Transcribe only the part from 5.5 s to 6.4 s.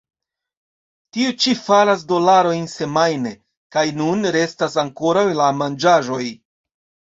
manĝaĵoj.